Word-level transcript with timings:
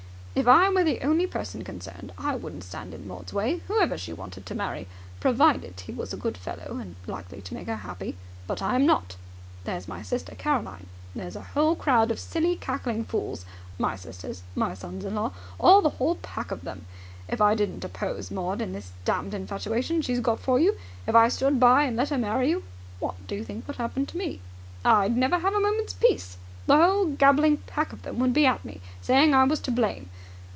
If 0.33 0.47
I 0.47 0.69
were 0.69 0.83
the 0.85 1.01
only 1.01 1.27
person 1.27 1.61
concerned, 1.65 2.13
I 2.17 2.37
wouldn't 2.37 2.63
stand 2.63 2.93
in 2.93 3.05
Maud's 3.05 3.33
way, 3.33 3.57
whoever 3.67 3.97
she 3.97 4.13
wanted 4.13 4.45
to 4.45 4.55
marry, 4.55 4.87
provided 5.19 5.81
he 5.81 5.91
was 5.91 6.13
a 6.13 6.17
good 6.17 6.37
fellow 6.37 6.77
and 6.77 6.95
likely 7.05 7.41
to 7.41 7.53
make 7.53 7.67
her 7.67 7.75
happy. 7.75 8.15
But 8.47 8.61
I'm 8.61 8.85
not. 8.85 9.17
There's 9.65 9.89
my 9.89 10.01
sister 10.01 10.33
Caroline. 10.33 10.85
There's 11.13 11.35
a 11.35 11.41
whole 11.53 11.75
crowd 11.75 12.11
of 12.11 12.19
silly, 12.19 12.55
cackling 12.55 13.03
fools 13.03 13.43
my 13.77 13.97
sisters 13.97 14.41
my 14.55 14.73
sons 14.73 15.03
in 15.03 15.15
law 15.15 15.33
all 15.59 15.81
the 15.81 15.89
whole 15.99 16.15
pack 16.15 16.49
of 16.49 16.63
them! 16.63 16.85
If 17.27 17.41
I 17.41 17.53
didn't 17.53 17.83
oppose 17.83 18.31
Maud 18.31 18.61
in 18.61 18.71
this 18.71 18.93
damned 19.03 19.33
infatuation 19.33 20.01
she's 20.01 20.21
got 20.21 20.39
for 20.39 20.57
you 20.59 20.77
if 21.07 21.13
I 21.13 21.27
stood 21.27 21.59
by 21.59 21.83
and 21.83 21.97
let 21.97 22.09
her 22.09 22.17
marry 22.17 22.49
you 22.49 22.63
what 22.99 23.15
do 23.27 23.35
you 23.35 23.43
think 23.43 23.67
would 23.67 23.75
happen 23.77 24.05
to 24.05 24.17
me? 24.17 24.39
I'd 24.85 25.15
never 25.17 25.39
have 25.39 25.53
a 25.53 25.59
moment's 25.59 25.93
peace! 25.93 26.37
The 26.67 26.77
whole 26.77 27.07
gabbling 27.07 27.57
pack 27.57 27.91
of 27.91 28.03
them 28.03 28.17
would 28.19 28.33
be 28.33 28.45
at 28.45 28.63
me, 28.63 28.79
saying 29.01 29.33
I 29.33 29.43
was 29.43 29.59
to 29.61 29.71
blame. 29.71 30.07